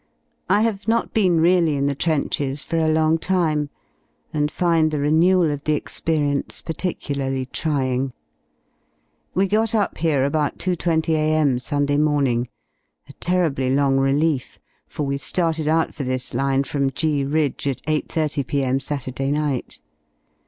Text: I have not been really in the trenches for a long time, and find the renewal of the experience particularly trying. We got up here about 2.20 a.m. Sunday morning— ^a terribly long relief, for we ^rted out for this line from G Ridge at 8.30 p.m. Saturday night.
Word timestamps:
I 0.49 0.61
have 0.63 0.87
not 0.87 1.13
been 1.13 1.39
really 1.41 1.75
in 1.75 1.85
the 1.85 1.93
trenches 1.93 2.63
for 2.63 2.77
a 2.77 2.91
long 2.91 3.19
time, 3.19 3.69
and 4.33 4.49
find 4.49 4.89
the 4.89 4.97
renewal 4.97 5.51
of 5.51 5.63
the 5.65 5.75
experience 5.75 6.59
particularly 6.59 7.45
trying. 7.45 8.11
We 9.35 9.47
got 9.47 9.75
up 9.75 9.99
here 9.99 10.25
about 10.25 10.57
2.20 10.57 11.09
a.m. 11.13 11.59
Sunday 11.59 11.97
morning— 11.99 12.49
^a 13.07 13.13
terribly 13.19 13.75
long 13.75 13.99
relief, 13.99 14.57
for 14.87 15.03
we 15.05 15.17
^rted 15.19 15.67
out 15.67 15.93
for 15.93 16.03
this 16.03 16.33
line 16.33 16.63
from 16.63 16.89
G 16.89 17.23
Ridge 17.23 17.67
at 17.67 17.83
8.30 17.83 18.47
p.m. 18.47 18.79
Saturday 18.79 19.29
night. 19.29 19.81